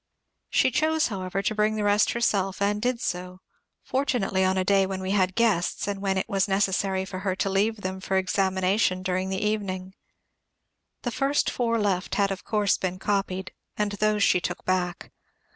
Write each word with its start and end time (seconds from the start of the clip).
She 0.49 0.71
chose, 0.71 1.09
however, 1.09 1.43
to 1.43 1.53
bring 1.53 1.75
the 1.75 1.83
rest 1.83 2.13
herself, 2.13 2.59
and 2.59 2.81
did 2.81 2.99
so, 2.99 3.39
fortunately 3.83 4.43
on 4.43 4.57
a 4.57 4.63
day 4.63 4.87
when 4.87 4.99
we 4.99 5.11
had 5.11 5.35
guests 5.35 5.87
and 5.87 6.01
when 6.01 6.17
it 6.17 6.27
was 6.27 6.47
necessary 6.47 7.05
for 7.05 7.19
her 7.19 7.35
to 7.35 7.49
leave 7.51 7.81
them 7.81 7.99
for 8.01 8.17
examination 8.17 9.03
during 9.03 9.29
the 9.29 9.45
evening. 9.45 9.93
The 11.03 11.11
four 11.11 11.35
first 11.35 11.59
left 11.59 12.15
had 12.15 12.31
of 12.31 12.43
course 12.43 12.79
been 12.79 12.97
copied, 12.97 13.51
and 13.77 13.91
those 13.91 14.23
she 14.23 14.41
took 14.41 14.65
back. 14.65 15.11